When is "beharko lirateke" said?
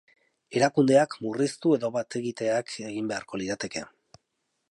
3.13-3.85